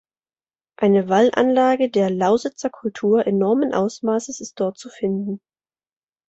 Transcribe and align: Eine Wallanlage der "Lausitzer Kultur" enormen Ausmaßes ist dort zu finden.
Eine 0.77 1.09
Wallanlage 1.09 1.91
der 1.91 2.09
"Lausitzer 2.09 2.71
Kultur" 2.71 3.27
enormen 3.27 3.71
Ausmaßes 3.71 4.39
ist 4.39 4.59
dort 4.59 4.79
zu 4.79 4.89
finden. 4.89 5.39